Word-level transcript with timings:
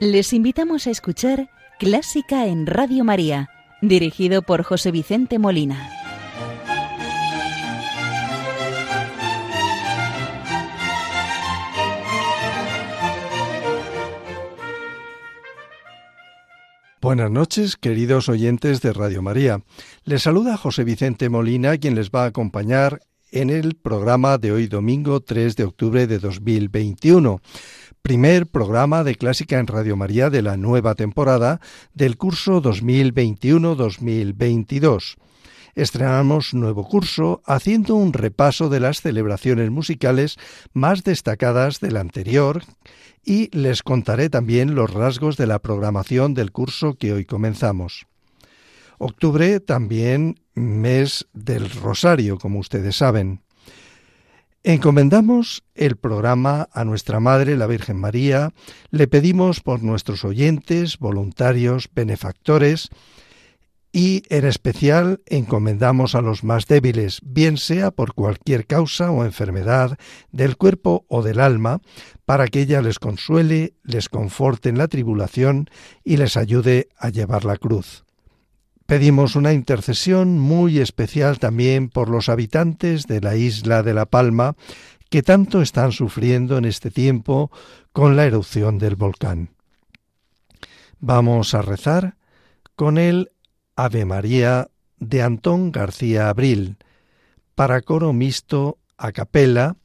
Les 0.00 0.32
invitamos 0.32 0.86
a 0.86 0.90
escuchar 0.90 1.50
Clásica 1.78 2.46
en 2.46 2.64
Radio 2.64 3.04
María, 3.04 3.50
dirigido 3.82 4.40
por 4.40 4.62
José 4.62 4.90
Vicente 4.92 5.38
Molina. 5.38 5.90
Buenas 17.02 17.30
noches, 17.30 17.76
queridos 17.76 18.30
oyentes 18.30 18.80
de 18.80 18.94
Radio 18.94 19.20
María. 19.20 19.60
Les 20.04 20.22
saluda 20.22 20.56
José 20.56 20.82
Vicente 20.82 21.28
Molina, 21.28 21.76
quien 21.76 21.94
les 21.94 22.10
va 22.10 22.22
a 22.22 22.28
acompañar 22.28 23.02
en 23.32 23.50
el 23.50 23.76
programa 23.76 24.38
de 24.38 24.52
hoy 24.52 24.66
domingo 24.66 25.20
3 25.20 25.56
de 25.56 25.64
octubre 25.64 26.06
de 26.06 26.18
2021 26.18 27.42
primer 28.02 28.46
programa 28.46 29.04
de 29.04 29.14
Clásica 29.14 29.58
en 29.58 29.66
Radio 29.66 29.96
María 29.96 30.30
de 30.30 30.40
la 30.42 30.56
nueva 30.56 30.94
temporada 30.94 31.60
del 31.94 32.16
curso 32.16 32.62
2021-2022. 32.62 35.16
Estrenamos 35.74 36.54
nuevo 36.54 36.88
curso 36.88 37.42
haciendo 37.46 37.94
un 37.94 38.12
repaso 38.12 38.68
de 38.68 38.80
las 38.80 39.00
celebraciones 39.00 39.70
musicales 39.70 40.36
más 40.72 41.04
destacadas 41.04 41.78
del 41.80 41.96
anterior 41.96 42.64
y 43.24 43.56
les 43.56 43.82
contaré 43.82 44.30
también 44.30 44.74
los 44.74 44.92
rasgos 44.92 45.36
de 45.36 45.46
la 45.46 45.60
programación 45.60 46.34
del 46.34 46.52
curso 46.52 46.94
que 46.94 47.12
hoy 47.12 47.24
comenzamos. 47.24 48.06
Octubre 48.98 49.60
también 49.60 50.40
mes 50.54 51.28
del 51.32 51.70
Rosario, 51.70 52.38
como 52.38 52.58
ustedes 52.58 52.96
saben. 52.96 53.40
Encomendamos 54.62 55.64
el 55.74 55.96
programa 55.96 56.68
a 56.74 56.84
nuestra 56.84 57.18
Madre, 57.18 57.56
la 57.56 57.66
Virgen 57.66 57.96
María, 57.96 58.52
le 58.90 59.08
pedimos 59.08 59.60
por 59.60 59.82
nuestros 59.82 60.22
oyentes, 60.22 60.98
voluntarios, 60.98 61.88
benefactores, 61.94 62.90
y 63.90 64.22
en 64.28 64.44
especial 64.44 65.22
encomendamos 65.24 66.14
a 66.14 66.20
los 66.20 66.44
más 66.44 66.66
débiles, 66.66 67.20
bien 67.24 67.56
sea 67.56 67.90
por 67.90 68.12
cualquier 68.12 68.66
causa 68.66 69.10
o 69.10 69.24
enfermedad 69.24 69.98
del 70.30 70.58
cuerpo 70.58 71.06
o 71.08 71.22
del 71.22 71.40
alma, 71.40 71.80
para 72.26 72.46
que 72.46 72.60
ella 72.60 72.82
les 72.82 72.98
consuele, 72.98 73.72
les 73.82 74.10
conforte 74.10 74.68
en 74.68 74.76
la 74.76 74.88
tribulación 74.88 75.70
y 76.04 76.18
les 76.18 76.36
ayude 76.36 76.88
a 76.98 77.08
llevar 77.08 77.46
la 77.46 77.56
cruz. 77.56 78.04
Pedimos 78.90 79.36
una 79.36 79.52
intercesión 79.52 80.40
muy 80.40 80.80
especial 80.80 81.38
también 81.38 81.90
por 81.90 82.08
los 82.08 82.28
habitantes 82.28 83.06
de 83.06 83.20
la 83.20 83.36
isla 83.36 83.84
de 83.84 83.94
La 83.94 84.04
Palma, 84.04 84.56
que 85.10 85.22
tanto 85.22 85.62
están 85.62 85.92
sufriendo 85.92 86.58
en 86.58 86.64
este 86.64 86.90
tiempo 86.90 87.52
con 87.92 88.16
la 88.16 88.24
erupción 88.24 88.78
del 88.78 88.96
volcán. 88.96 89.50
Vamos 90.98 91.54
a 91.54 91.62
rezar 91.62 92.16
con 92.74 92.98
el 92.98 93.30
Ave 93.76 94.04
María 94.06 94.66
de 94.98 95.22
Antón 95.22 95.70
García 95.70 96.28
Abril, 96.28 96.76
para 97.54 97.82
coro 97.82 98.12
mixto 98.12 98.78
a 98.98 99.12
capela, 99.12 99.76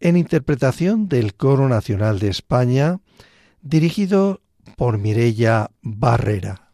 en 0.00 0.16
interpretación 0.16 1.10
del 1.10 1.34
Coro 1.34 1.68
Nacional 1.68 2.18
de 2.18 2.28
España, 2.28 3.00
dirigido 3.60 4.40
por 4.78 4.96
Mirella 4.96 5.72
Barrera. 5.82 6.69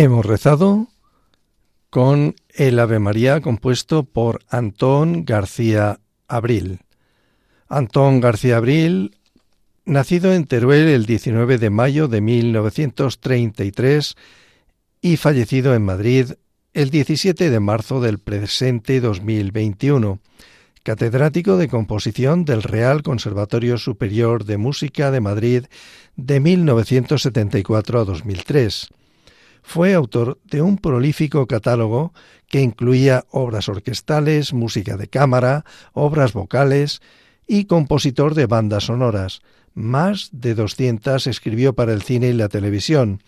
Hemos 0.00 0.24
rezado 0.24 0.86
con 1.90 2.36
el 2.54 2.78
Ave 2.78 3.00
María 3.00 3.40
compuesto 3.40 4.04
por 4.04 4.44
Antón 4.48 5.24
García 5.24 5.98
Abril. 6.28 6.78
Antón 7.68 8.20
García 8.20 8.58
Abril, 8.58 9.18
nacido 9.84 10.32
en 10.32 10.44
Teruel 10.44 10.86
el 10.86 11.04
19 11.04 11.58
de 11.58 11.70
mayo 11.70 12.06
de 12.06 12.20
1933 12.20 14.14
y 15.00 15.16
fallecido 15.16 15.74
en 15.74 15.84
Madrid 15.84 16.34
el 16.74 16.90
17 16.90 17.50
de 17.50 17.58
marzo 17.58 18.00
del 18.00 18.20
presente 18.20 19.00
2021, 19.00 20.20
catedrático 20.84 21.56
de 21.56 21.66
composición 21.66 22.44
del 22.44 22.62
Real 22.62 23.02
Conservatorio 23.02 23.78
Superior 23.78 24.44
de 24.44 24.58
Música 24.58 25.10
de 25.10 25.20
Madrid 25.20 25.64
de 26.14 26.38
1974 26.38 28.00
a 28.00 28.04
2003 28.04 28.90
fue 29.62 29.94
autor 29.94 30.38
de 30.44 30.62
un 30.62 30.78
prolífico 30.78 31.46
catálogo 31.46 32.12
que 32.48 32.60
incluía 32.62 33.24
obras 33.30 33.68
orquestales, 33.68 34.52
música 34.52 34.96
de 34.96 35.08
cámara, 35.08 35.64
obras 35.92 36.32
vocales 36.32 37.00
y 37.46 37.64
compositor 37.64 38.34
de 38.34 38.46
bandas 38.46 38.84
sonoras. 38.84 39.40
Más 39.74 40.30
de 40.32 40.54
200 40.54 41.26
escribió 41.26 41.74
para 41.74 41.92
el 41.92 42.02
cine 42.02 42.28
y 42.28 42.32
la 42.32 42.48
televisión, 42.48 43.22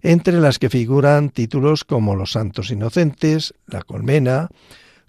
entre 0.00 0.40
las 0.40 0.58
que 0.58 0.68
figuran 0.68 1.30
títulos 1.30 1.84
como 1.84 2.16
Los 2.16 2.32
Santos 2.32 2.70
Inocentes, 2.70 3.54
La 3.66 3.82
Colmena, 3.82 4.48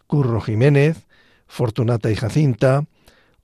Curro 0.07 0.41
Jiménez, 0.41 1.07
Fortunata 1.47 2.11
y 2.11 2.15
Jacinta, 2.15 2.85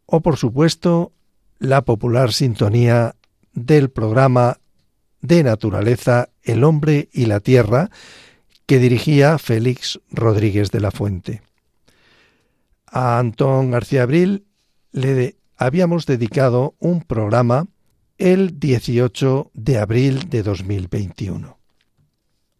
o 0.05 0.21
por 0.21 0.37
supuesto 0.37 1.11
la 1.59 1.83
popular 1.83 2.33
sintonía 2.33 3.15
del 3.53 3.89
programa 3.89 4.57
de 5.21 5.43
naturaleza 5.43 6.29
El 6.49 6.63
hombre 6.63 7.09
y 7.13 7.27
la 7.27 7.41
tierra, 7.41 7.91
que 8.65 8.79
dirigía 8.79 9.37
Félix 9.37 9.99
Rodríguez 10.09 10.71
de 10.71 10.79
la 10.79 10.89
Fuente. 10.89 11.43
A 12.87 13.19
Antón 13.19 13.69
García 13.69 14.01
Abril 14.01 14.45
le 14.91 15.35
habíamos 15.57 16.07
dedicado 16.07 16.73
un 16.79 17.03
programa 17.03 17.67
el 18.17 18.59
18 18.59 19.51
de 19.53 19.77
abril 19.77 20.27
de 20.29 20.41
2021. 20.41 21.59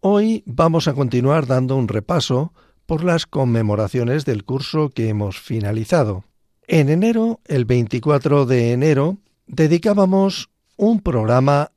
Hoy 0.02 0.44
vamos 0.46 0.88
a 0.88 0.94
continuar 0.94 1.48
dando 1.48 1.76
un 1.76 1.88
repaso 1.88 2.54
por 2.86 3.04
las 3.04 3.26
conmemoraciones 3.26 4.24
del 4.24 4.46
curso 4.46 4.90
que 4.90 5.10
hemos 5.10 5.40
finalizado. 5.40 6.26
En 6.68 6.90
enero, 6.90 7.40
el 7.46 7.66
24 7.66 8.46
de 8.46 8.72
enero, 8.72 9.18
dedicábamos 9.48 10.52
un 10.78 11.02
programa 11.02 11.72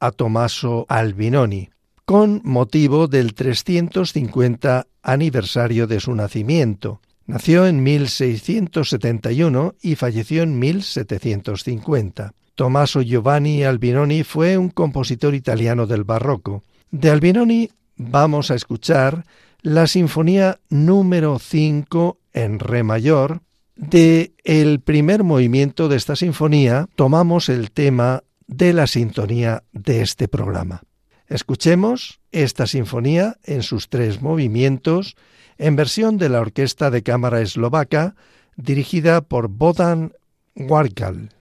a 0.00 0.10
Tommaso 0.10 0.86
Albinoni, 0.88 1.70
con 2.04 2.40
motivo 2.44 3.08
del 3.08 3.34
350 3.34 4.86
aniversario 5.02 5.86
de 5.86 6.00
su 6.00 6.14
nacimiento. 6.14 7.00
Nació 7.26 7.66
en 7.66 7.82
1671 7.82 9.74
y 9.82 9.96
falleció 9.96 10.42
en 10.42 10.58
1750. 10.58 12.32
Tommaso 12.54 13.02
Giovanni 13.02 13.64
Albinoni 13.64 14.24
fue 14.24 14.56
un 14.56 14.70
compositor 14.70 15.34
italiano 15.34 15.86
del 15.86 16.04
barroco. 16.04 16.64
De 16.90 17.10
Albinoni 17.10 17.70
vamos 17.96 18.50
a 18.50 18.54
escuchar 18.54 19.24
la 19.62 19.86
Sinfonía 19.86 20.58
número 20.70 21.38
5 21.38 22.18
en 22.32 22.58
Re 22.58 22.82
mayor. 22.82 23.42
De 23.76 24.32
el 24.42 24.80
primer 24.80 25.22
movimiento 25.22 25.88
de 25.88 25.96
esta 25.96 26.16
sinfonía 26.16 26.88
tomamos 26.96 27.48
el 27.48 27.70
tema 27.70 28.24
de 28.48 28.72
la 28.72 28.88
sintonía 28.88 29.62
de 29.72 30.02
este 30.02 30.26
programa. 30.26 30.82
Escuchemos 31.28 32.20
esta 32.32 32.66
sinfonía 32.66 33.36
en 33.44 33.62
sus 33.62 33.88
tres 33.88 34.20
movimientos 34.20 35.14
en 35.58 35.76
versión 35.76 36.16
de 36.18 36.30
la 36.30 36.40
Orquesta 36.40 36.90
de 36.90 37.02
Cámara 37.02 37.40
Eslovaca 37.40 38.16
dirigida 38.56 39.20
por 39.20 39.48
Bodan 39.48 40.14
Warkal. 40.56 41.37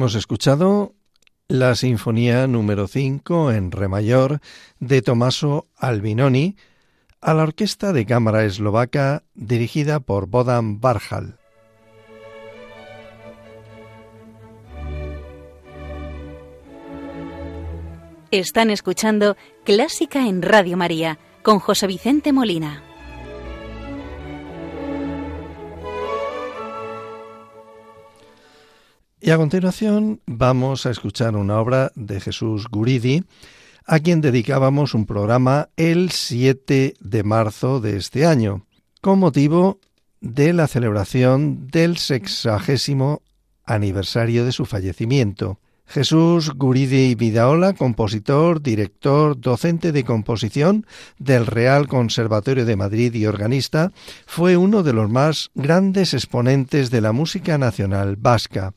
Hemos 0.00 0.14
escuchado 0.14 0.94
la 1.46 1.74
Sinfonía 1.74 2.46
número 2.46 2.88
5 2.88 3.52
en 3.52 3.70
Re 3.70 3.86
mayor 3.86 4.40
de 4.78 5.02
Tommaso 5.02 5.66
Albinoni 5.76 6.56
a 7.20 7.34
la 7.34 7.42
Orquesta 7.42 7.92
de 7.92 8.06
Cámara 8.06 8.46
Eslovaca 8.46 9.24
dirigida 9.34 10.00
por 10.00 10.26
Bodan 10.26 10.80
Barjal. 10.80 11.36
Están 18.30 18.70
escuchando 18.70 19.36
Clásica 19.64 20.26
en 20.26 20.40
Radio 20.40 20.78
María 20.78 21.18
con 21.42 21.58
José 21.58 21.86
Vicente 21.86 22.32
Molina. 22.32 22.89
Y 29.30 29.32
a 29.32 29.36
continuación 29.36 30.20
vamos 30.26 30.86
a 30.86 30.90
escuchar 30.90 31.36
una 31.36 31.60
obra 31.60 31.92
de 31.94 32.18
Jesús 32.20 32.66
Guridi, 32.68 33.22
a 33.86 34.00
quien 34.00 34.20
dedicábamos 34.20 34.92
un 34.92 35.06
programa 35.06 35.68
el 35.76 36.10
7 36.10 36.94
de 36.98 37.22
marzo 37.22 37.78
de 37.78 37.96
este 37.96 38.26
año, 38.26 38.66
con 39.00 39.20
motivo 39.20 39.78
de 40.20 40.52
la 40.52 40.66
celebración 40.66 41.68
del 41.68 41.96
sexagésimo 41.96 43.22
aniversario 43.64 44.44
de 44.44 44.50
su 44.50 44.66
fallecimiento. 44.66 45.60
Jesús 45.86 46.50
Guridi 46.56 47.14
Vidaola, 47.14 47.74
compositor, 47.74 48.60
director, 48.60 49.38
docente 49.38 49.92
de 49.92 50.02
composición 50.02 50.86
del 51.20 51.46
Real 51.46 51.86
Conservatorio 51.86 52.64
de 52.64 52.74
Madrid 52.74 53.14
y 53.14 53.26
organista, 53.26 53.92
fue 54.26 54.56
uno 54.56 54.82
de 54.82 54.92
los 54.92 55.08
más 55.08 55.52
grandes 55.54 56.14
exponentes 56.14 56.90
de 56.90 57.00
la 57.00 57.12
música 57.12 57.58
nacional 57.58 58.16
vasca. 58.16 58.74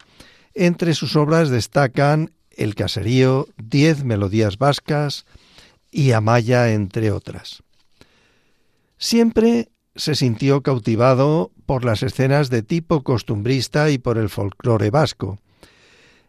Entre 0.53 0.93
sus 0.93 1.15
obras 1.15 1.49
destacan 1.49 2.31
El 2.51 2.75
Caserío, 2.75 3.47
Diez 3.57 4.03
Melodías 4.03 4.57
Vascas 4.57 5.25
y 5.91 6.11
Amaya, 6.11 6.71
entre 6.73 7.11
otras. 7.11 7.63
Siempre 8.97 9.69
se 9.95 10.15
sintió 10.15 10.61
cautivado 10.61 11.51
por 11.65 11.85
las 11.85 12.03
escenas 12.03 12.49
de 12.49 12.63
tipo 12.63 13.03
costumbrista 13.03 13.89
y 13.89 13.97
por 13.97 14.17
el 14.17 14.29
folclore 14.29 14.89
vasco. 14.89 15.39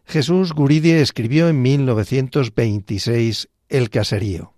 Jesús 0.05 0.53
Guridi 0.53 0.91
escribió 0.91 1.49
en 1.49 1.61
1926 1.61 3.49
El 3.69 3.89
Caserío. 3.89 4.54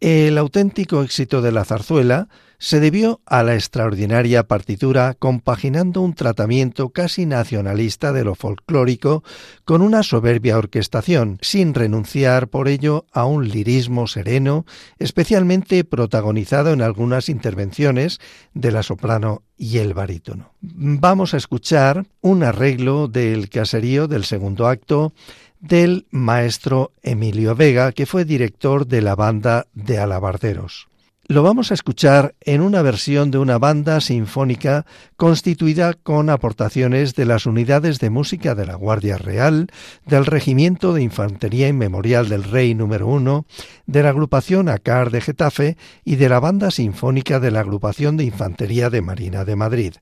El 0.00 0.38
auténtico 0.38 1.02
éxito 1.02 1.42
de 1.42 1.52
la 1.52 1.66
zarzuela 1.66 2.28
se 2.56 2.80
debió 2.80 3.20
a 3.26 3.42
la 3.42 3.54
extraordinaria 3.54 4.46
partitura 4.46 5.14
compaginando 5.18 6.00
un 6.00 6.14
tratamiento 6.14 6.88
casi 6.90 7.24
nacionalista 7.24 8.12
de 8.12 8.24
lo 8.24 8.34
folclórico 8.34 9.24
con 9.64 9.82
una 9.82 10.02
soberbia 10.02 10.56
orquestación, 10.56 11.38
sin 11.42 11.74
renunciar 11.74 12.48
por 12.48 12.68
ello 12.68 13.06
a 13.12 13.24
un 13.24 13.48
lirismo 13.48 14.06
sereno, 14.06 14.64
especialmente 14.98 15.84
protagonizado 15.84 16.72
en 16.72 16.80
algunas 16.80 17.28
intervenciones 17.28 18.20
de 18.54 18.72
la 18.72 18.82
soprano 18.82 19.42
y 19.56 19.78
el 19.78 19.92
barítono. 19.92 20.52
Vamos 20.60 21.32
a 21.34 21.38
escuchar 21.38 22.06
un 22.22 22.42
arreglo 22.42 23.08
del 23.08 23.50
caserío 23.50 24.06
del 24.06 24.24
segundo 24.24 24.66
acto 24.66 25.12
del 25.60 26.06
maestro 26.10 26.92
Emilio 27.02 27.54
Vega, 27.54 27.92
que 27.92 28.06
fue 28.06 28.24
director 28.24 28.86
de 28.86 29.02
la 29.02 29.14
banda 29.14 29.66
de 29.74 29.98
alabarderos. 29.98 30.90
Lo 31.30 31.44
vamos 31.44 31.70
a 31.70 31.74
escuchar 31.74 32.34
en 32.40 32.60
una 32.60 32.82
versión 32.82 33.30
de 33.30 33.38
una 33.38 33.56
banda 33.56 34.00
sinfónica 34.00 34.84
constituida 35.16 35.94
con 35.94 36.28
aportaciones 36.28 37.14
de 37.14 37.24
las 37.24 37.46
unidades 37.46 38.00
de 38.00 38.10
música 38.10 38.56
de 38.56 38.66
la 38.66 38.74
Guardia 38.74 39.16
Real, 39.16 39.68
del 40.06 40.26
Regimiento 40.26 40.92
de 40.92 41.04
Infantería 41.04 41.68
Inmemorial 41.68 42.28
del 42.28 42.42
Rey 42.42 42.74
número 42.74 43.06
1, 43.06 43.46
de 43.86 44.02
la 44.02 44.08
agrupación 44.08 44.68
ACAR 44.68 45.12
de 45.12 45.20
Getafe 45.20 45.76
y 46.04 46.16
de 46.16 46.28
la 46.28 46.40
banda 46.40 46.72
sinfónica 46.72 47.38
de 47.38 47.52
la 47.52 47.60
agrupación 47.60 48.16
de 48.16 48.24
Infantería 48.24 48.90
de 48.90 49.00
Marina 49.00 49.44
de 49.44 49.54
Madrid 49.54 49.94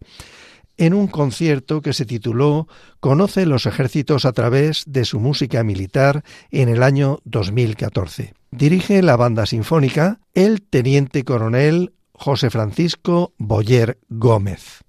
en 0.78 0.94
un 0.94 1.08
concierto 1.08 1.82
que 1.82 1.92
se 1.92 2.06
tituló 2.06 2.66
Conoce 3.00 3.44
los 3.44 3.66
ejércitos 3.66 4.24
a 4.24 4.32
través 4.32 4.84
de 4.86 5.04
su 5.04 5.20
música 5.20 5.62
militar 5.62 6.24
en 6.50 6.68
el 6.68 6.82
año 6.82 7.18
2014. 7.24 8.34
Dirige 8.50 9.02
la 9.02 9.16
banda 9.16 9.44
sinfónica 9.44 10.20
el 10.32 10.62
teniente 10.62 11.24
coronel 11.24 11.92
José 12.12 12.48
Francisco 12.50 13.34
Boyer 13.36 13.98
Gómez. 14.08 14.84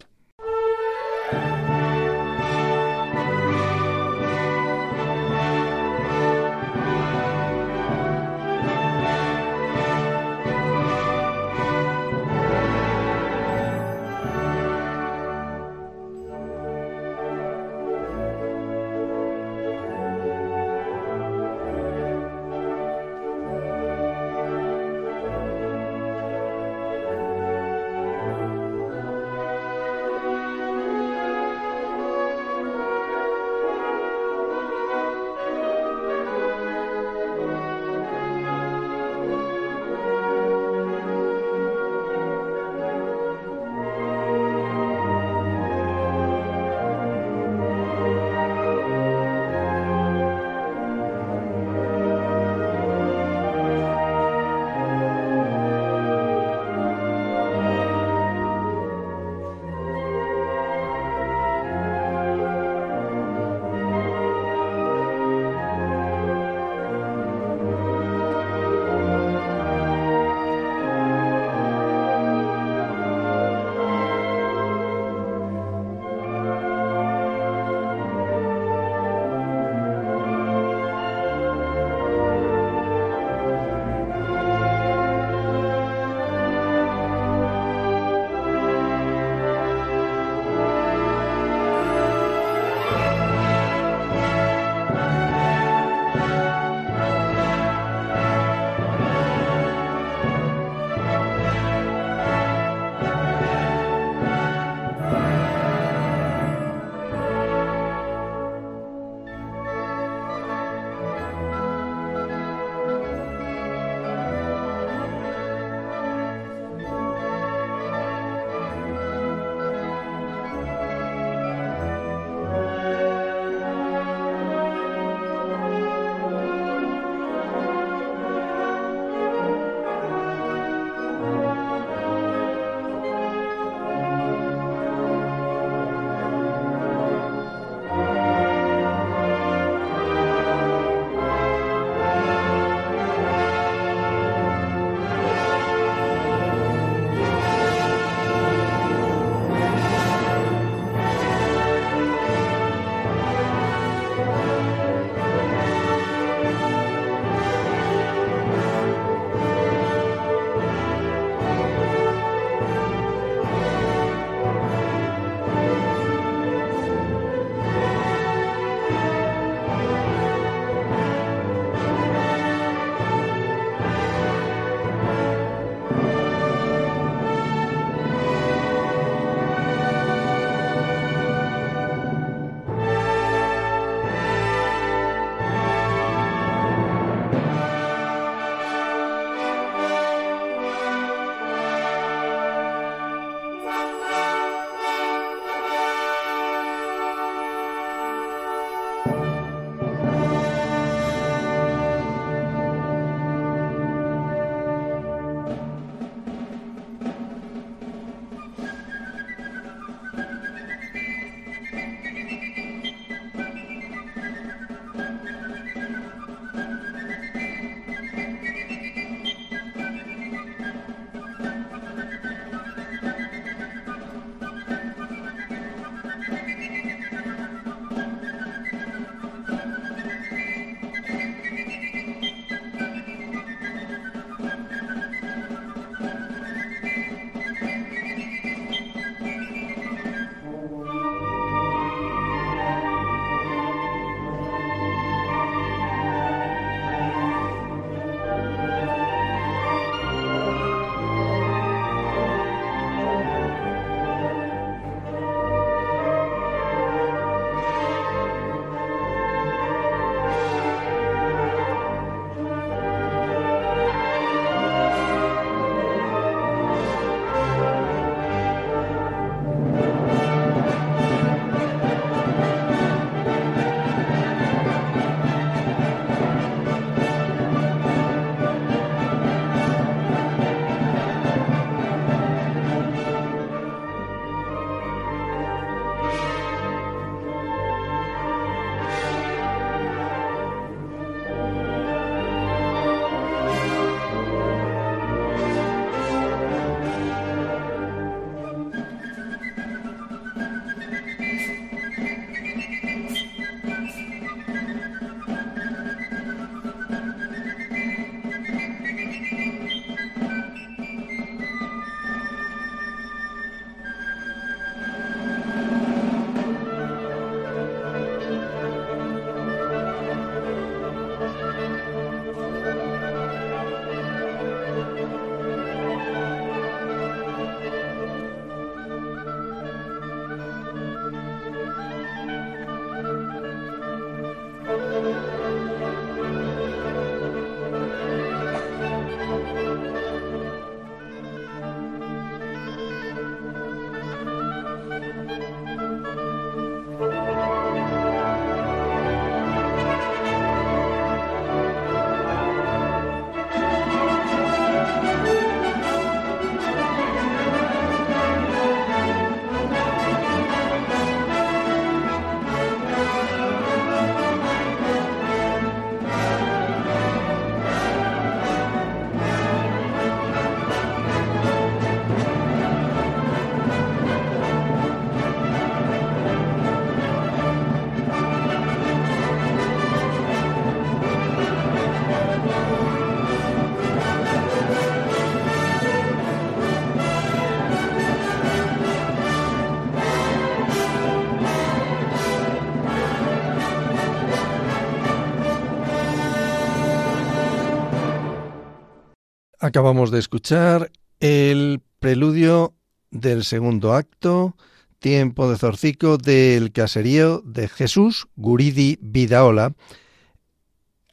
Acabamos 399.69 400.09
de 400.09 400.17
escuchar 400.17 400.91
el 401.19 401.83
preludio 401.99 402.73
del 403.11 403.43
segundo 403.43 403.93
acto, 403.93 404.55
tiempo 404.97 405.47
de 405.47 405.59
zorcico 405.59 406.17
del 406.17 406.71
caserío 406.71 407.43
de 407.45 407.67
Jesús 407.67 408.27
Guridi 408.35 408.97
Vidaola, 408.99 409.75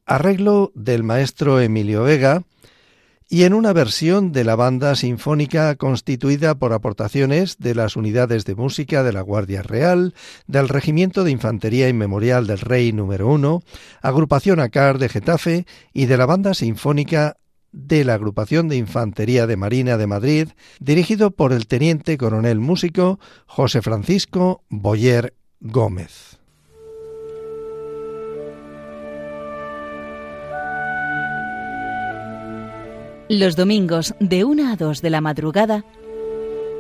arreglo 0.07 0.73
del 0.75 1.03
maestro 1.03 1.61
Emilio 1.61 2.05
Vega, 2.05 2.45
y 3.29 3.43
en 3.43 3.53
una 3.53 3.75
versión 3.75 4.33
de 4.33 4.45
la 4.45 4.57
banda 4.57 4.95
sinfónica 4.95 5.77
constituida 5.77 6.55
por 6.55 6.73
aportaciones 6.73 7.59
de 7.59 7.75
las 7.75 7.95
unidades 7.95 8.47
de 8.47 8.55
música 8.55 9.03
de 9.03 9.13
la 9.13 9.21
Guardia 9.21 9.63
Real, 9.63 10.15
del 10.47 10.71
Regimiento 10.71 11.25
de 11.25 11.31
Infantería 11.31 11.91
Inmemorial 11.91 12.47
del 12.47 12.61
Rey 12.61 12.91
número 12.95 13.29
1, 13.29 13.63
agrupación 14.01 14.61
ACAR 14.61 14.97
de 14.97 15.11
Getafe 15.11 15.67
y 15.93 16.07
de 16.07 16.17
la 16.17 16.25
banda 16.25 16.55
sinfónica 16.55 17.37
de 17.77 18.05
la 18.05 18.15
Agrupación 18.15 18.69
de 18.69 18.77
Infantería 18.77 19.47
de 19.47 19.57
Marina 19.57 19.99
de 19.99 20.07
Madrid, 20.07 20.49
dirigido 20.81 21.31
por 21.31 21.53
el 21.53 21.67
teniente 21.67 22.17
coronel 22.17 22.59
músico 22.59 23.21
José 23.47 23.83
Francisco 23.83 24.63
Boyer 24.71 25.35
Gómez. 25.61 26.39
Los 33.29 33.57
domingos 33.57 34.15
de 34.21 34.45
1 34.45 34.73
a 34.73 34.77
2 34.77 35.03
de 35.03 35.11
la 35.11 35.21
madrugada, 35.21 35.85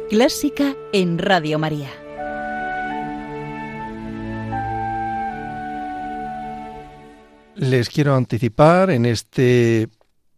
Clásica 0.08 0.74
en 0.92 1.18
Radio 1.18 1.58
María. 1.58 1.90
Les 7.56 7.88
quiero 7.88 8.14
anticipar 8.14 8.90
en 8.90 9.06
este 9.06 9.88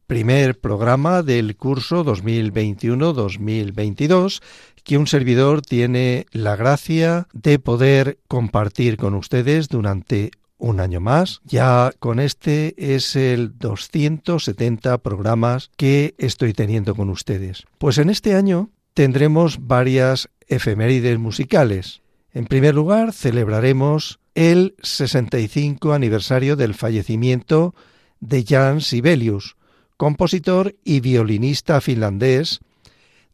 primer 0.08 0.58
programa 0.58 1.22
del 1.22 1.56
curso 1.56 2.04
2021-2022 2.04 4.42
que 4.82 4.98
un 4.98 5.06
servidor 5.06 5.62
tiene 5.62 6.26
la 6.32 6.56
gracia 6.56 7.28
de 7.34 7.58
poder 7.58 8.16
compartir 8.26 8.96
con 8.96 9.12
ustedes 9.14 9.68
durante 9.68 10.30
un 10.56 10.80
año 10.80 11.00
más. 11.00 11.42
Ya 11.44 11.92
con 11.98 12.20
este 12.20 12.74
es 12.78 13.16
el 13.16 13.58
270 13.58 14.96
programas 14.98 15.70
que 15.76 16.14
estoy 16.16 16.54
teniendo 16.54 16.94
con 16.94 17.10
ustedes. 17.10 17.66
Pues 17.76 17.98
en 17.98 18.08
este 18.08 18.34
año 18.34 18.70
tendremos 18.94 19.66
varias 19.66 20.30
efemérides 20.48 21.18
musicales. 21.18 22.00
En 22.32 22.46
primer 22.46 22.74
lugar, 22.74 23.12
celebraremos 23.12 24.20
el 24.34 24.74
65 24.82 25.92
aniversario 25.92 26.56
del 26.56 26.72
fallecimiento 26.72 27.74
de 28.20 28.44
Jan 28.44 28.80
Sibelius, 28.80 29.57
compositor 29.98 30.76
y 30.84 31.00
violinista 31.00 31.82
finlandés 31.82 32.60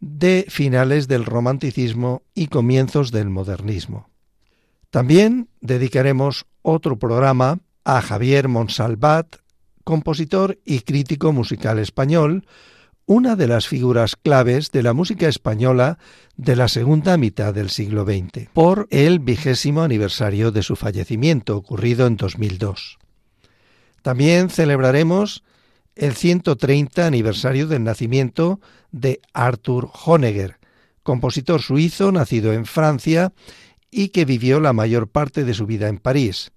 de 0.01 0.47
finales 0.49 1.07
del 1.07 1.25
romanticismo 1.25 2.23
y 2.35 2.49
comienzos 2.49 3.13
del 3.13 3.31
modernismo. 3.31 4.09
También 4.91 5.49
dedicaremos 5.61 6.47
otro 6.63 6.99
programa 6.99 7.61
a 7.85 8.01
Javier 8.01 8.49
Monsalvat, 8.49 9.37
compositor 9.85 10.59
y 10.65 10.81
crítico 10.81 11.33
musical 11.33 11.79
español, 11.79 12.47
una 13.07 13.37
de 13.37 13.47
las 13.47 13.69
figuras 13.69 14.17
claves 14.17 14.71
de 14.71 14.83
la 14.83 14.95
música 14.95 15.29
española 15.29 15.99
de 16.37 16.57
la 16.57 16.69
segunda 16.69 17.19
mitad 17.19 17.53
del 17.53 17.69
siglo 17.69 18.05
XX, 18.05 18.49
por 18.55 18.89
el 18.91 19.19
vigésimo 19.19 19.83
aniversario 19.83 20.51
de 20.51 20.63
su 20.63 20.77
fallecimiento, 20.77 21.59
ocurrido 21.59 22.07
en 22.07 22.17
2002. 22.17 22.99
También 24.01 24.49
celebraremos 24.49 25.45
el 25.97 26.15
130 26.15 27.07
aniversario 27.07 27.67
del 27.67 27.85
nacimiento 27.85 28.61
de 28.91 29.21
Arthur 29.33 29.91
Honegger, 30.05 30.59
compositor 31.03 31.63
suizo 31.63 32.13
nacido 32.13 32.53
en 32.53 32.67
Francia 32.67 33.33
y 33.91 34.09
que 34.09 34.25
vivió 34.25 34.61
la 34.61 34.73
mayor 34.73 35.09
parte 35.09 35.45
de 35.45 35.55
su 35.55 35.67
vida 35.67 35.89
en 35.89 35.99
París, 35.99 36.51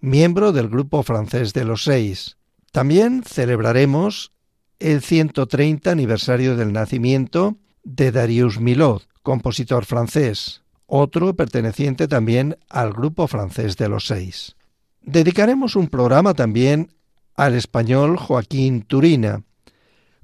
miembro 0.00 0.52
del 0.52 0.68
grupo 0.68 1.02
francés 1.02 1.52
de 1.52 1.64
los 1.64 1.84
seis. 1.84 2.36
También 2.70 3.24
celebraremos 3.24 4.32
el 4.78 5.02
130 5.02 5.90
aniversario 5.90 6.56
del 6.56 6.72
nacimiento 6.72 7.56
de 7.82 8.12
Darius 8.12 8.60
Milhaud, 8.60 9.02
compositor 9.22 9.84
francés, 9.84 10.62
otro 10.86 11.34
perteneciente 11.34 12.06
también 12.06 12.58
al 12.68 12.92
grupo 12.92 13.26
francés 13.26 13.76
de 13.76 13.88
los 13.88 14.06
seis. 14.06 14.56
Dedicaremos 15.02 15.76
un 15.76 15.88
programa 15.88 16.34
también 16.34 16.92
al 17.36 17.54
español 17.54 18.16
Joaquín 18.16 18.82
Turina, 18.82 19.42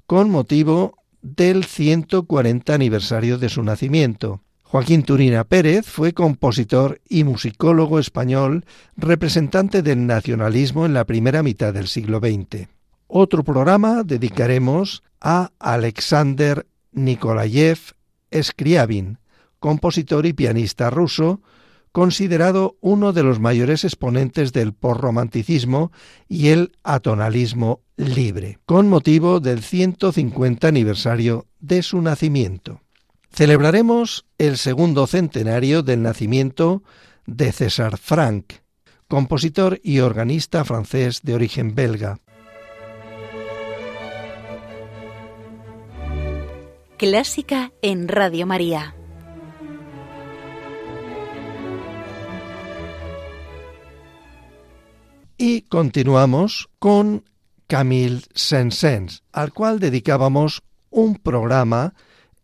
con 0.05 0.29
motivo 0.29 0.97
del 1.21 1.63
140 1.63 2.73
aniversario 2.73 3.37
de 3.37 3.49
su 3.49 3.63
nacimiento. 3.63 4.41
Joaquín 4.63 5.03
Turina 5.03 5.43
Pérez 5.43 5.85
fue 5.85 6.13
compositor 6.13 6.99
y 7.07 7.23
musicólogo 7.23 7.99
español, 7.99 8.65
representante 8.97 9.83
del 9.83 10.07
nacionalismo 10.07 10.85
en 10.85 10.95
la 10.95 11.05
primera 11.05 11.43
mitad 11.43 11.73
del 11.73 11.87
siglo 11.87 12.19
XX. 12.19 12.67
Otro 13.07 13.43
programa 13.43 14.03
dedicaremos 14.03 15.03
a 15.21 15.51
Alexander 15.59 16.65
Nikolayev 16.91 17.77
Scriabin, 18.41 19.19
compositor 19.59 20.25
y 20.25 20.33
pianista 20.33 20.89
ruso, 20.89 21.41
considerado 21.93 22.75
uno 22.81 23.13
de 23.13 23.23
los 23.23 23.39
mayores 23.39 23.85
exponentes 23.85 24.51
del 24.51 24.73
posromanticismo 24.73 25.91
y 26.27 26.49
el 26.49 26.73
atonalismo 26.83 27.81
libre, 27.95 28.59
con 28.65 28.89
motivo 28.89 29.39
del 29.39 29.61
150 29.61 30.67
aniversario 30.67 31.45
de 31.59 31.83
su 31.83 32.01
nacimiento. 32.01 32.81
Celebraremos 33.31 34.25
el 34.39 34.57
segundo 34.57 35.05
centenario 35.07 35.83
del 35.83 36.01
nacimiento 36.01 36.83
de 37.27 37.51
César 37.51 37.97
Franck, 37.99 38.61
compositor 39.07 39.79
y 39.83 39.99
organista 39.99 40.65
francés 40.65 41.21
de 41.21 41.35
origen 41.35 41.75
belga. 41.75 42.17
Clásica 46.97 47.71
en 47.83 48.07
Radio 48.07 48.47
María. 48.47 48.95
Y 55.45 55.63
continuamos 55.63 56.69
con 56.79 57.25
Camille 57.67 58.21
Saint-Saëns, 58.33 59.23
al 59.33 59.51
cual 59.51 59.77
dedicábamos 59.81 60.61
un 60.89 61.17
programa 61.17 61.95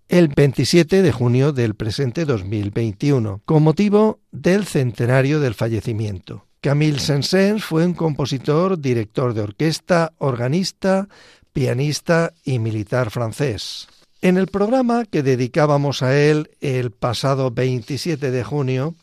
el 0.09 0.27
27 0.27 1.01
de 1.01 1.11
junio 1.13 1.53
del 1.53 1.75
presente 1.75 2.25
2021, 2.25 3.41
con 3.45 3.63
motivo 3.63 4.19
del 4.33 4.65
centenario 4.65 5.39
del 5.39 5.53
fallecimiento. 5.53 6.45
Camille 6.59 6.99
Saint-Saëns 6.99 7.63
fue 7.63 7.85
un 7.85 7.93
compositor, 7.93 8.77
director 8.77 9.33
de 9.33 9.43
orquesta, 9.43 10.11
organista, 10.17 11.07
pianista 11.53 12.33
y 12.43 12.59
militar 12.59 13.11
francés. 13.11 13.87
En 14.21 14.35
el 14.35 14.47
programa 14.47 15.05
que 15.05 15.23
dedicábamos 15.23 16.03
a 16.03 16.19
él 16.19 16.51
el 16.59 16.91
pasado 16.91 17.49
27 17.49 18.29
de 18.29 18.43
junio, 18.43 18.93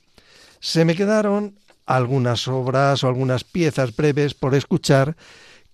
se 0.60 0.84
me 0.84 0.94
quedaron 0.96 1.54
algunas 1.86 2.48
obras 2.48 3.02
o 3.04 3.08
algunas 3.08 3.44
piezas 3.44 3.94
breves 3.94 4.34
por 4.34 4.54
escuchar 4.54 5.16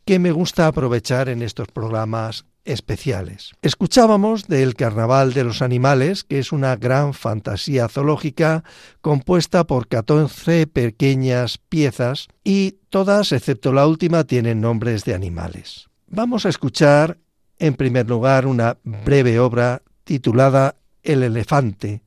que 0.05 0.19
me 0.19 0.33
gusta 0.33 0.67
aprovechar 0.67 1.29
en 1.29 1.43
estos 1.43 1.69
programas 1.69 2.45
especiales. 2.65 3.53
Escuchábamos 3.63 4.47
del 4.47 4.75
Carnaval 4.75 5.33
de 5.33 5.45
los 5.45 5.63
Animales, 5.63 6.25
que 6.25 6.39
es 6.39 6.53
una 6.53 6.77
gran 6.77 7.13
fantasía 7.15 7.89
zoológica 7.89 8.63
compuesta 9.01 9.65
por 9.65 9.89
14 9.89 10.67
pequeñas 10.67 11.59
piezas 11.59 12.29
y 12.45 12.77
todas, 12.89 13.33
excepto 13.33 13.73
la 13.73 13.87
última, 13.87 14.25
tienen 14.25 14.61
nombres 14.61 15.05
de 15.05 15.15
animales. 15.15 15.89
Vamos 16.09 16.47
a 16.47 16.51
escuchar, 16.51 17.19
en 17.59 17.75
primer 17.75 18.09
lugar, 18.09 18.47
una 18.47 18.77
breve 18.85 19.41
obra 19.41 19.83
titulada 20.05 20.77
El 21.03 21.23
elefante, 21.23 22.03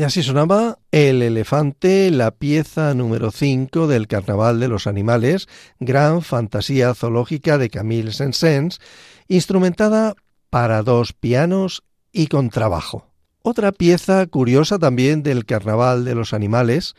Y 0.00 0.02
así 0.02 0.22
sonaba 0.22 0.78
El 0.92 1.20
elefante, 1.20 2.10
la 2.10 2.30
pieza 2.30 2.94
número 2.94 3.30
5 3.30 3.86
del 3.86 4.08
Carnaval 4.08 4.58
de 4.58 4.66
los 4.66 4.86
Animales, 4.86 5.46
gran 5.78 6.22
fantasía 6.22 6.94
zoológica 6.94 7.58
de 7.58 7.68
Camille 7.68 8.10
Saint-Saëns, 8.10 8.80
instrumentada 9.28 10.14
para 10.48 10.82
dos 10.82 11.12
pianos 11.12 11.82
y 12.12 12.28
contrabajo. 12.28 13.08
Otra 13.42 13.72
pieza 13.72 14.26
curiosa 14.26 14.78
también 14.78 15.22
del 15.22 15.44
Carnaval 15.44 16.06
de 16.06 16.14
los 16.14 16.32
Animales 16.32 16.94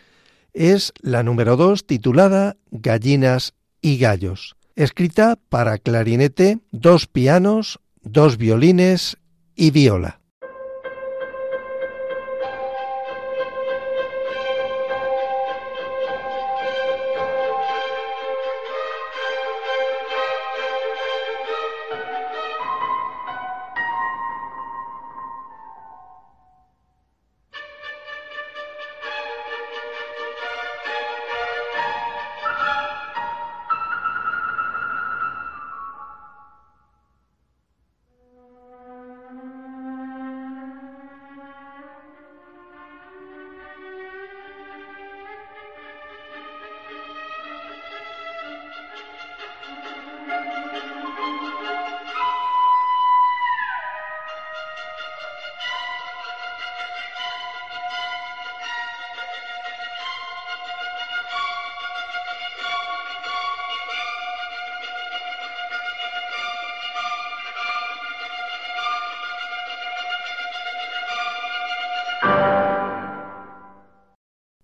es 0.54 0.94
la 1.02 1.24
número 1.24 1.58
2 1.58 1.88
titulada 1.88 2.58
Gallinas 2.70 3.56
y 3.82 3.98
Gallos, 3.98 4.56
escrita 4.76 5.40
para 5.50 5.80
clarinete, 5.80 6.60
dos 6.70 7.08
pianos, 7.08 7.80
dos 8.04 8.38
violines 8.38 9.18
y 9.56 9.72
viola. 9.72 10.21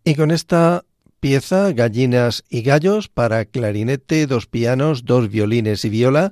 Y 0.08 0.16
con 0.16 0.32
esta 0.32 0.86
pieza, 1.20 1.74
Gallinas 1.74 2.46
y 2.48 2.62
Gallos, 2.62 3.10
para 3.10 3.44
clarinete, 3.44 4.26
dos 4.26 4.46
pianos, 4.46 5.04
dos 5.04 5.30
violines 5.30 5.84
y 5.84 5.90
viola, 5.90 6.32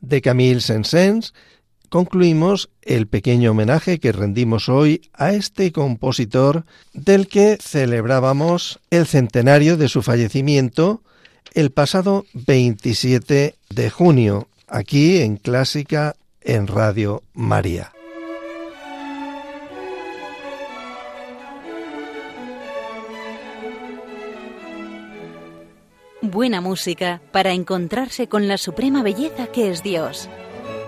de 0.00 0.20
Camille 0.22 0.60
Saint-Saëns, 0.60 1.34
concluimos 1.88 2.70
el 2.80 3.08
pequeño 3.08 3.50
homenaje 3.50 3.98
que 3.98 4.12
rendimos 4.12 4.68
hoy 4.68 5.10
a 5.14 5.32
este 5.32 5.72
compositor 5.72 6.64
del 6.92 7.26
que 7.26 7.58
celebrábamos 7.60 8.78
el 8.88 9.04
centenario 9.04 9.76
de 9.76 9.88
su 9.88 10.02
fallecimiento 10.02 11.02
el 11.54 11.72
pasado 11.72 12.24
27 12.34 13.56
de 13.68 13.90
junio, 13.90 14.46
aquí 14.68 15.18
en 15.18 15.38
Clásica 15.38 16.14
en 16.40 16.68
Radio 16.68 17.24
María. 17.34 17.97
Buena 26.30 26.60
música 26.60 27.22
para 27.32 27.54
encontrarse 27.54 28.28
con 28.28 28.48
la 28.48 28.58
suprema 28.58 29.02
belleza 29.02 29.46
que 29.46 29.70
es 29.70 29.82
Dios. 29.82 30.28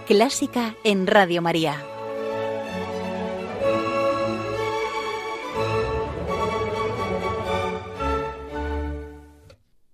Clásica 0.06 0.74
en 0.84 1.06
Radio 1.06 1.40
María. 1.40 1.82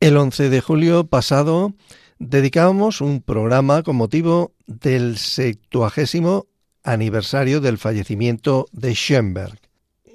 El 0.01 0.16
11 0.16 0.51
de 0.51 0.61
julio 0.61 1.07
pasado 1.07 1.74
dedicábamos 2.18 3.01
un 3.01 3.22
programa 3.22 3.84
con 3.84 3.94
motivo 3.94 4.53
del 4.66 5.16
70 5.16 6.42
aniversario 6.82 7.61
del 7.61 7.78
fallecimiento 7.78 8.66
de 8.72 8.94
Schoenberg, 8.94 9.61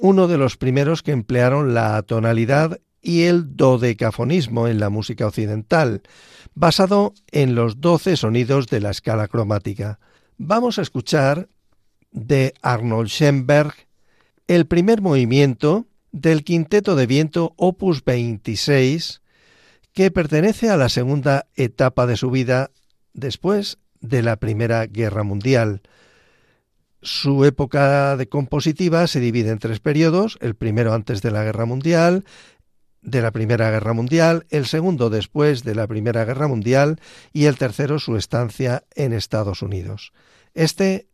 uno 0.01 0.27
de 0.27 0.37
los 0.37 0.57
primeros 0.57 1.03
que 1.03 1.13
emplearon 1.13 1.73
la 1.73 2.01
tonalidad 2.01 2.81
y 3.01 3.23
el 3.23 3.55
dodecafonismo 3.55 4.67
en 4.67 4.79
la 4.79 4.89
música 4.89 5.27
occidental, 5.27 6.01
basado 6.53 7.13
en 7.31 7.55
los 7.55 7.81
doce 7.81 8.15
sonidos 8.15 8.67
de 8.67 8.79
la 8.79 8.91
escala 8.91 9.27
cromática. 9.27 9.99
Vamos 10.37 10.77
a 10.79 10.81
escuchar 10.81 11.49
de 12.11 12.53
Arnold 12.61 13.09
Schoenberg 13.09 13.73
el 14.47 14.67
primer 14.67 15.01
movimiento 15.01 15.87
del 16.11 16.43
quinteto 16.43 16.95
de 16.95 17.07
viento 17.07 17.53
opus 17.55 18.03
26 18.03 19.21
que 19.93 20.11
pertenece 20.11 20.69
a 20.69 20.77
la 20.77 20.89
segunda 20.89 21.47
etapa 21.55 22.05
de 22.05 22.17
su 22.17 22.31
vida 22.31 22.71
después 23.13 23.77
de 23.99 24.21
la 24.21 24.37
Primera 24.37 24.85
Guerra 24.87 25.23
Mundial. 25.23 25.81
Su 27.01 27.45
época 27.45 28.15
de 28.15 28.29
compositiva 28.29 29.07
se 29.07 29.19
divide 29.19 29.49
en 29.49 29.59
tres 29.59 29.79
periodos, 29.79 30.37
el 30.41 30.55
primero 30.55 30.93
antes 30.93 31.21
de 31.21 31.31
la 31.31 31.43
Guerra 31.43 31.65
Mundial, 31.65 32.25
de 33.01 33.21
la 33.21 33.31
Primera 33.31 33.71
Guerra 33.71 33.93
Mundial, 33.93 34.45
el 34.49 34.65
segundo 34.65 35.09
después 35.09 35.63
de 35.63 35.75
la 35.75 35.87
Primera 35.87 36.25
Guerra 36.25 36.47
Mundial 36.47 36.99
y 37.33 37.45
el 37.45 37.57
tercero 37.57 37.99
su 37.99 38.15
estancia 38.15 38.83
en 38.95 39.13
Estados 39.13 39.61
Unidos. 39.61 40.13
Este 40.53 41.07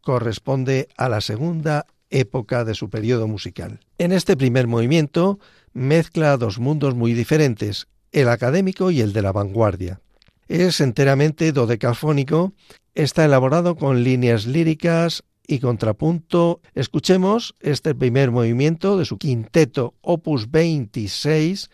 corresponde 0.00 0.88
a 0.96 1.08
la 1.08 1.20
segunda 1.20 1.86
época 2.10 2.64
de 2.64 2.74
su 2.74 2.90
periodo 2.90 3.26
musical. 3.26 3.80
En 3.98 4.12
este 4.12 4.36
primer 4.36 4.66
movimiento 4.66 5.38
mezcla 5.72 6.36
dos 6.36 6.58
mundos 6.58 6.94
muy 6.94 7.12
diferentes, 7.12 7.88
el 8.12 8.28
académico 8.28 8.90
y 8.90 9.00
el 9.00 9.12
de 9.12 9.22
la 9.22 9.32
vanguardia. 9.32 10.00
Es 10.46 10.80
enteramente 10.80 11.52
dodecafónico, 11.52 12.52
está 12.94 13.24
elaborado 13.24 13.76
con 13.76 14.04
líneas 14.04 14.46
líricas, 14.46 15.24
y 15.46 15.58
contrapunto, 15.58 16.60
escuchemos 16.74 17.54
este 17.60 17.94
primer 17.94 18.30
movimiento 18.30 18.98
de 18.98 19.04
su 19.04 19.18
quinteto 19.18 19.94
opus 20.00 20.50
26 20.50 21.70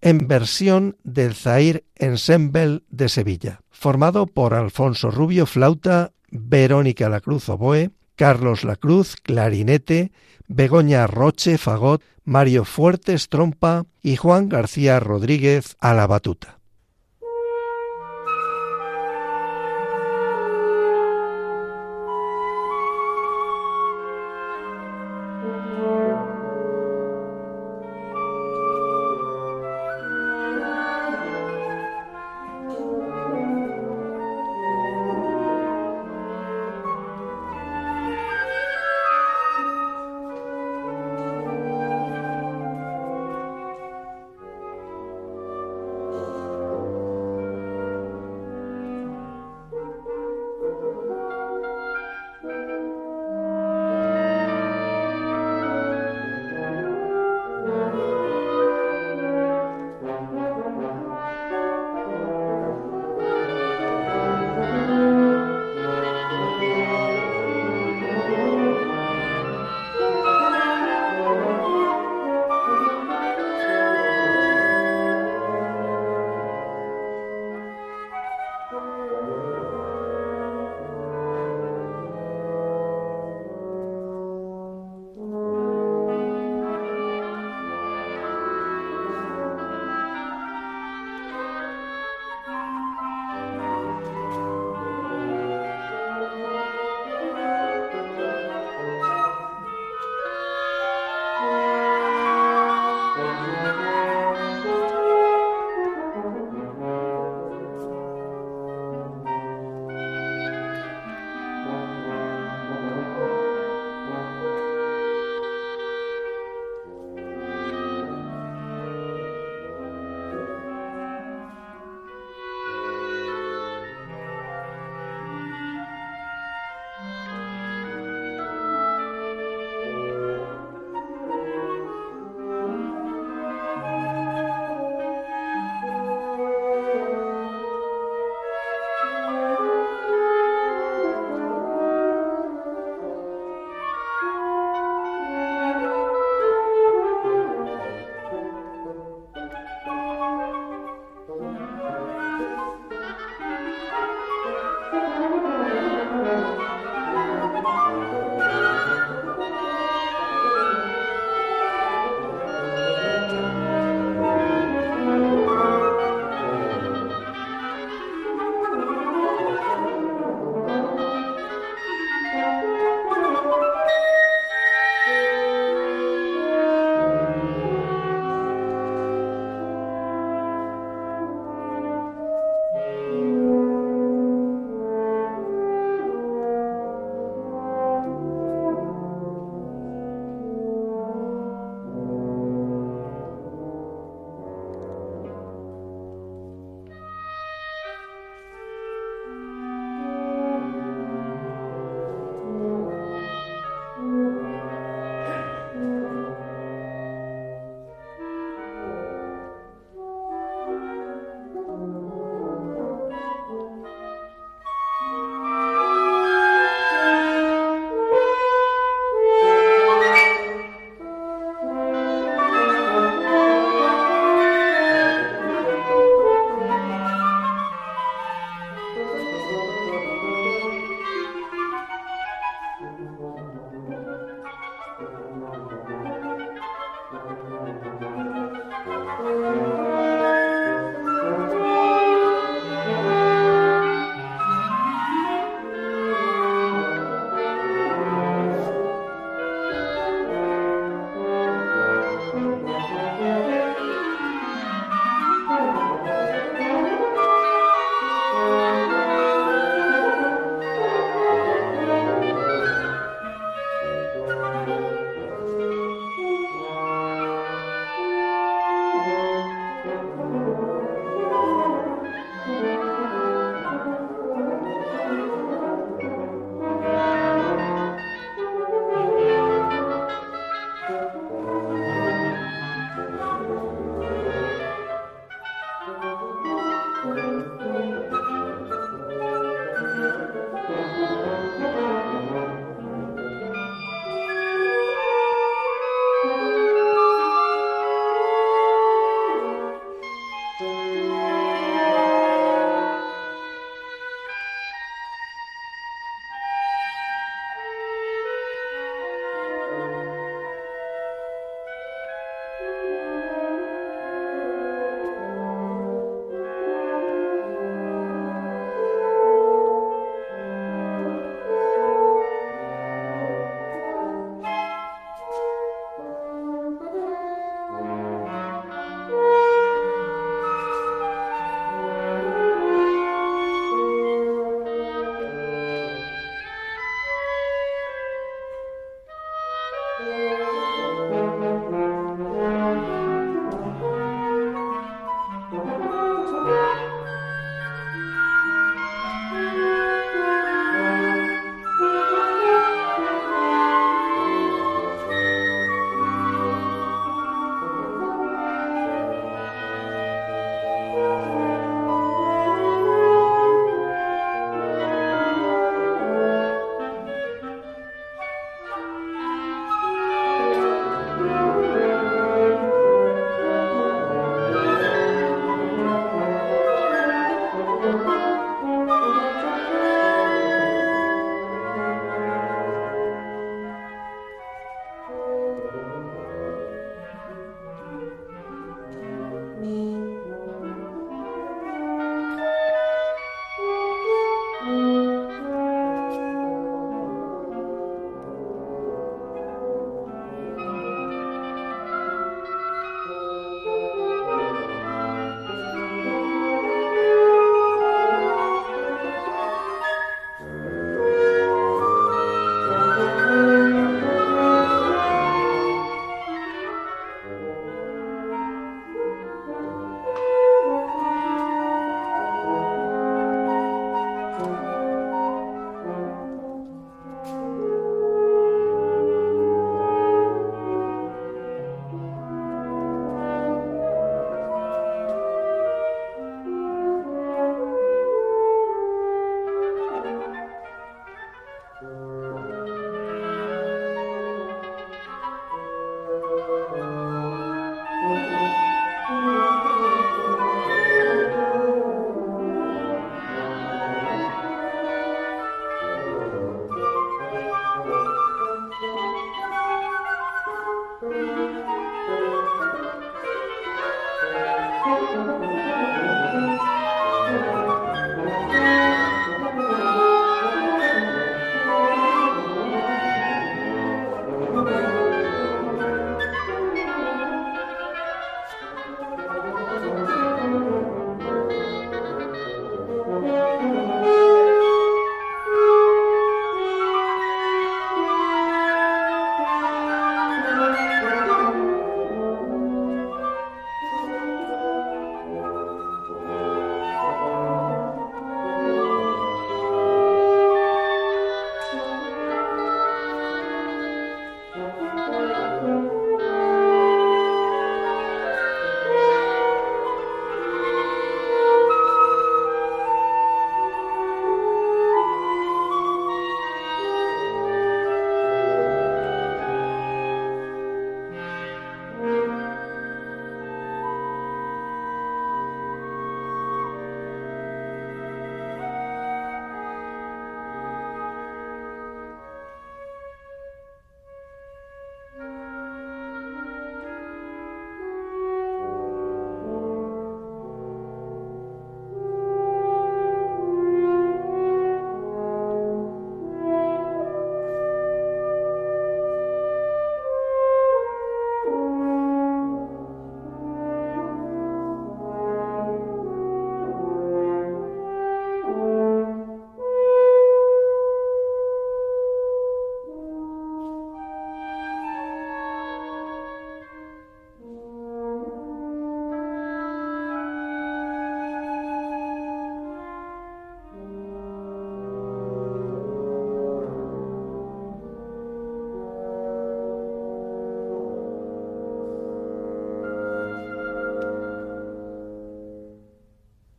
en 0.00 0.28
versión 0.28 0.96
del 1.02 1.34
Zaire 1.34 1.84
Ensemble 1.96 2.82
de 2.90 3.08
Sevilla, 3.08 3.60
formado 3.70 4.26
por 4.26 4.54
Alfonso 4.54 5.10
Rubio 5.10 5.46
flauta, 5.46 6.12
Verónica 6.30 7.08
Lacruz 7.08 7.48
oboe, 7.48 7.90
Carlos 8.16 8.64
Lacruz 8.64 9.16
clarinete, 9.16 10.12
Begoña 10.46 11.06
Roche 11.06 11.58
fagot, 11.58 12.02
Mario 12.24 12.64
Fuertes 12.64 13.28
trompa 13.28 13.86
y 14.02 14.16
Juan 14.16 14.48
García 14.48 15.00
Rodríguez 15.00 15.76
a 15.80 15.94
la 15.94 16.06
batuta. 16.06 16.58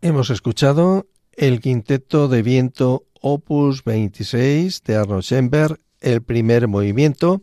Hemos 0.06 0.30
escuchado 0.30 1.08
el 1.34 1.62
quinteto 1.62 2.28
de 2.28 2.43
viento 2.43 3.08
Opus 3.22 3.84
26 3.84 4.84
de 4.84 4.97
Arnold 4.97 5.24
Schoenberg, 5.24 5.80
el 5.99 6.22
primer 6.22 6.68
movimiento, 6.68 7.41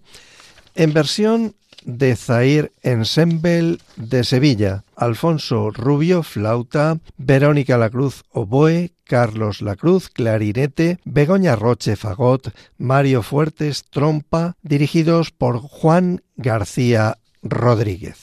en 0.76 0.92
versión 0.92 1.56
de 1.84 2.14
Zair 2.14 2.70
Ensemble 2.82 3.78
de 3.96 4.22
Sevilla, 4.22 4.84
Alfonso 4.94 5.72
Rubio, 5.72 6.22
flauta, 6.22 7.00
Verónica 7.16 7.76
Lacruz, 7.78 8.22
oboe, 8.30 8.92
Carlos 9.02 9.60
Lacruz, 9.60 10.08
clarinete, 10.08 11.00
Begoña 11.04 11.56
Roche, 11.56 11.96
fagot, 11.96 12.54
Mario 12.78 13.24
Fuertes, 13.24 13.86
trompa, 13.90 14.54
dirigidos 14.62 15.32
por 15.32 15.58
Juan 15.58 16.22
García 16.36 17.18
Rodríguez. 17.42 18.21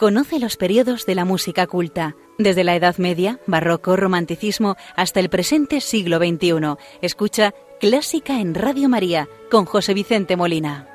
Conoce 0.00 0.38
los 0.38 0.56
periodos 0.56 1.04
de 1.04 1.14
la 1.14 1.26
música 1.26 1.66
culta, 1.66 2.16
desde 2.38 2.64
la 2.64 2.74
Edad 2.74 2.96
Media, 2.96 3.38
Barroco, 3.46 3.96
Romanticismo, 3.96 4.76
hasta 4.96 5.20
el 5.20 5.28
presente 5.28 5.82
siglo 5.82 6.16
XXI. 6.16 6.78
Escucha 7.02 7.52
Clásica 7.80 8.40
en 8.40 8.54
Radio 8.54 8.88
María 8.88 9.28
con 9.50 9.66
José 9.66 9.92
Vicente 9.92 10.38
Molina. 10.38 10.88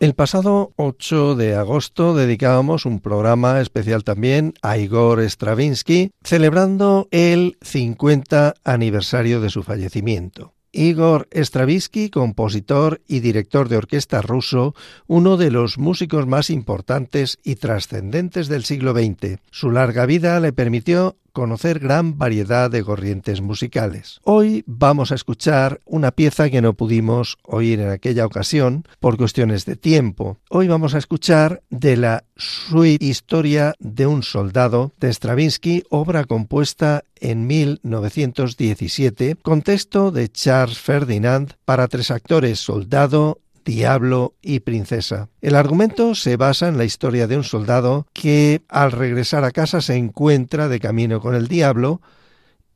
El 0.00 0.14
pasado 0.14 0.72
8 0.76 1.34
de 1.34 1.56
agosto 1.56 2.14
dedicábamos 2.14 2.86
un 2.86 3.00
programa 3.00 3.60
especial 3.60 4.02
también 4.02 4.54
a 4.62 4.78
Igor 4.78 5.20
Stravinsky, 5.20 6.12
celebrando 6.24 7.06
el 7.10 7.58
50 7.60 8.54
aniversario 8.64 9.42
de 9.42 9.50
su 9.50 9.62
fallecimiento. 9.62 10.54
Igor 10.72 11.28
Stravinsky, 11.32 12.10
compositor 12.10 13.00
y 13.06 13.20
director 13.20 13.68
de 13.68 13.76
orquesta 13.76 14.22
ruso, 14.22 14.74
uno 15.06 15.36
de 15.36 15.50
los 15.50 15.78
músicos 15.78 16.26
más 16.26 16.50
importantes 16.50 17.38
y 17.42 17.56
trascendentes 17.56 18.48
del 18.48 18.64
siglo 18.64 18.92
XX. 18.92 19.38
Su 19.50 19.70
larga 19.70 20.06
vida 20.06 20.38
le 20.40 20.52
permitió 20.52 21.16
conocer 21.32 21.78
gran 21.78 22.18
variedad 22.18 22.70
de 22.70 22.82
corrientes 22.82 23.40
musicales. 23.40 24.20
Hoy 24.24 24.64
vamos 24.66 25.12
a 25.12 25.14
escuchar 25.14 25.80
una 25.84 26.10
pieza 26.10 26.50
que 26.50 26.62
no 26.62 26.74
pudimos 26.74 27.38
oír 27.42 27.80
en 27.80 27.90
aquella 27.90 28.26
ocasión 28.26 28.84
por 28.98 29.16
cuestiones 29.16 29.64
de 29.64 29.76
tiempo. 29.76 30.38
Hoy 30.48 30.68
vamos 30.68 30.94
a 30.94 30.98
escuchar 30.98 31.62
de 31.70 31.96
la 31.96 32.24
suite 32.36 33.04
Historia 33.04 33.74
de 33.78 34.06
un 34.06 34.22
soldado 34.22 34.92
de 34.98 35.12
Stravinsky, 35.12 35.84
obra 35.90 36.24
compuesta 36.24 37.04
en 37.16 37.46
1917, 37.46 39.36
con 39.42 39.62
texto 39.62 40.10
de 40.10 40.28
Charles 40.30 40.78
Ferdinand 40.78 41.52
para 41.64 41.88
tres 41.88 42.10
actores, 42.10 42.58
soldado, 42.60 43.38
Diablo 43.64 44.34
y 44.42 44.60
Princesa. 44.60 45.28
El 45.40 45.54
argumento 45.54 46.14
se 46.14 46.36
basa 46.36 46.68
en 46.68 46.78
la 46.78 46.84
historia 46.84 47.26
de 47.26 47.36
un 47.36 47.44
soldado 47.44 48.06
que 48.12 48.62
al 48.68 48.92
regresar 48.92 49.44
a 49.44 49.50
casa 49.50 49.80
se 49.80 49.96
encuentra 49.96 50.68
de 50.68 50.80
camino 50.80 51.20
con 51.20 51.34
el 51.34 51.48
diablo 51.48 52.00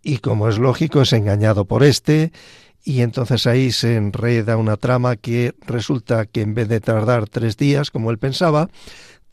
y 0.02 0.18
como 0.18 0.48
es 0.48 0.58
lógico 0.58 1.02
es 1.02 1.12
engañado 1.12 1.64
por 1.64 1.82
este 1.82 2.32
y 2.84 3.00
entonces 3.00 3.46
ahí 3.46 3.72
se 3.72 3.96
enreda 3.96 4.58
una 4.58 4.76
trama 4.76 5.16
que 5.16 5.54
resulta 5.66 6.26
que 6.26 6.42
en 6.42 6.52
vez 6.52 6.68
de 6.68 6.80
tardar 6.80 7.28
tres 7.28 7.56
días 7.56 7.90
como 7.90 8.10
él 8.10 8.18
pensaba, 8.18 8.68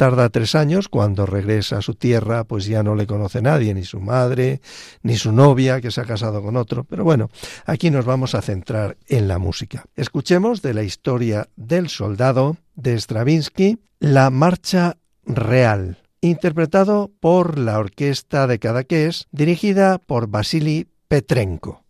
Tarda 0.02 0.30
tres 0.30 0.56
años, 0.56 0.89
cuando 0.89 1.28
regresa 1.28 1.78
a 1.78 1.82
su 1.84 1.93
tierra, 1.93 2.43
pues 2.43 2.66
ya 2.66 2.82
no 2.82 2.95
le 2.95 3.06
conoce 3.06 3.39
nadie, 3.43 3.72
ni 3.76 3.84
su 3.84 3.99
madre, 3.99 4.60
ni 5.04 5.16
su 5.16 5.32
novia, 5.32 5.80
que 5.80 5.91
se 5.91 6.02
ha 6.02 6.06
casado 6.06 6.41
con 6.41 6.58
otro. 6.58 6.86
Pero 6.86 7.04
bueno, 7.04 7.30
aquí 7.68 7.91
nos 7.91 8.04
vamos 8.04 8.34
a 8.34 8.41
centrar 8.41 8.97
en 9.08 9.28
la 9.28 9.38
música. 9.38 9.86
Escuchemos 9.95 10.64
de 10.64 10.74
la 10.74 10.82
historia 10.82 11.49
del 11.56 11.88
soldado 11.88 12.58
de 12.74 12.99
Stravinsky, 12.99 13.78
la 13.99 14.32
marcha 14.32 14.97
real, 15.24 15.99
interpretado 16.20 17.12
por 17.20 17.60
la 17.60 17.78
orquesta 17.78 18.47
de 18.47 18.58
Cadaqués, 18.58 19.28
dirigida 19.32 19.99
por 19.99 20.30
Vasily 20.30 20.88
Petrenko. 21.10 21.84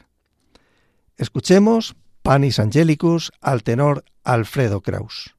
Escuchemos 1.16 1.94
Panis 2.22 2.58
Angelicus 2.58 3.30
al 3.40 3.62
tenor 3.62 4.04
Alfredo 4.24 4.80
Kraus. 4.80 5.36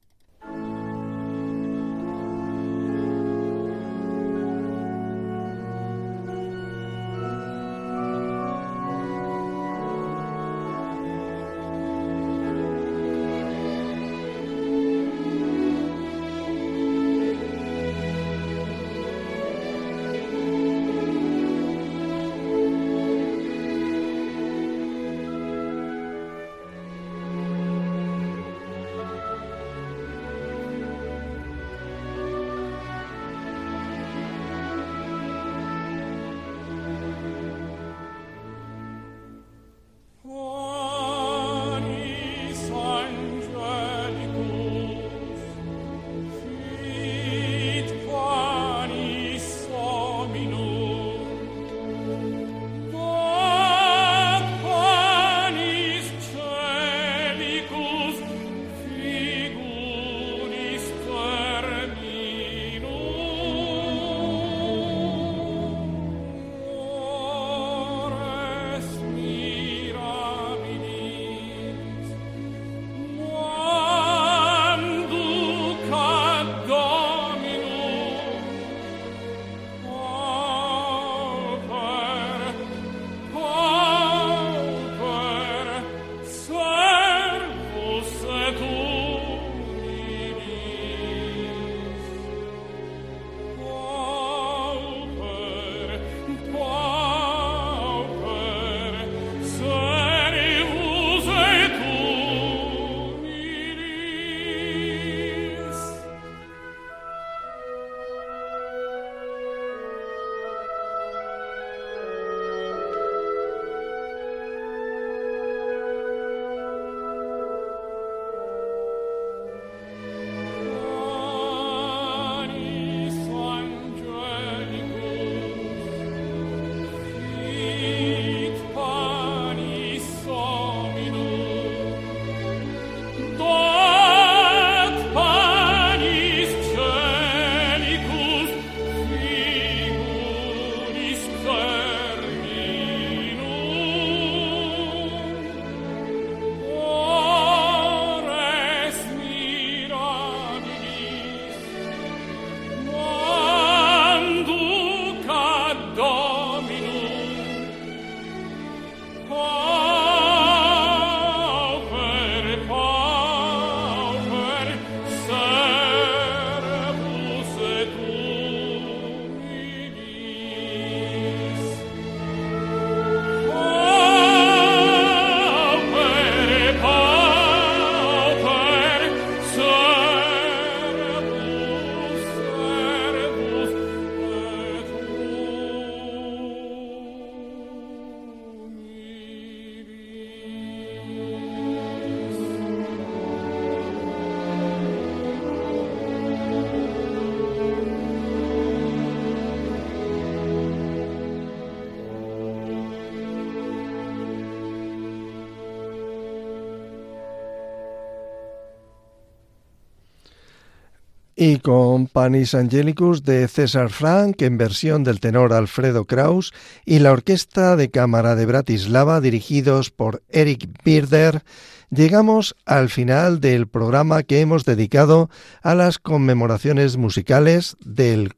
Y 211.44 211.58
con 211.58 212.06
Panis 212.06 212.54
Angelicus 212.54 213.24
de 213.24 213.48
César 213.48 213.90
Frank 213.90 214.40
en 214.42 214.58
versión 214.58 215.02
del 215.02 215.18
tenor 215.18 215.52
Alfredo 215.52 216.04
Kraus 216.04 216.54
y 216.84 217.00
la 217.00 217.10
Orquesta 217.10 217.74
de 217.74 217.90
Cámara 217.90 218.36
de 218.36 218.46
Bratislava 218.46 219.20
dirigidos 219.20 219.90
por 219.90 220.22
Eric 220.28 220.68
Birder, 220.84 221.42
llegamos 221.90 222.54
al 222.64 222.90
final 222.90 223.40
del 223.40 223.66
programa 223.66 224.22
que 224.22 224.40
hemos 224.40 224.64
dedicado 224.64 225.30
a 225.62 225.74
las 225.74 225.98
conmemoraciones 225.98 226.96
musicales 226.96 227.76
del 227.84 228.34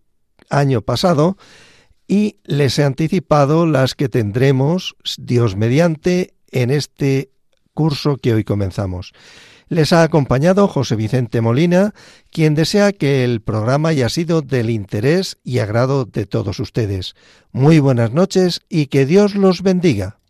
año 0.48 0.80
pasado 0.80 1.36
y 2.08 2.38
les 2.44 2.78
he 2.78 2.84
anticipado 2.84 3.66
las 3.66 3.94
que 3.94 4.08
tendremos, 4.08 4.96
Dios 5.18 5.56
mediante, 5.56 6.32
en 6.50 6.70
este 6.70 7.28
curso 7.74 8.16
que 8.16 8.32
hoy 8.32 8.44
comenzamos. 8.44 9.12
Les 9.74 9.92
ha 9.92 10.04
acompañado 10.04 10.68
José 10.68 10.94
Vicente 10.94 11.40
Molina, 11.40 11.94
quien 12.30 12.54
desea 12.54 12.92
que 12.92 13.24
el 13.24 13.40
programa 13.40 13.88
haya 13.88 14.08
sido 14.08 14.40
del 14.40 14.70
interés 14.70 15.36
y 15.42 15.58
agrado 15.58 16.04
de 16.04 16.26
todos 16.26 16.60
ustedes. 16.60 17.16
Muy 17.50 17.80
buenas 17.80 18.12
noches 18.12 18.60
y 18.68 18.86
que 18.86 19.04
Dios 19.04 19.34
los 19.34 19.62
bendiga. 19.62 20.20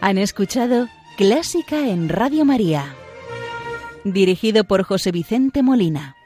Han 0.00 0.16
escuchado 0.16 0.88
Clásica 1.16 1.88
en 1.88 2.08
Radio 2.08 2.44
María. 2.44 2.92
Dirigido 4.02 4.64
por 4.64 4.82
José 4.82 5.12
Vicente 5.12 5.62
Molina. 5.62 6.16